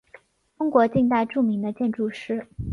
[0.57, 2.47] 中国近代著名的建筑师。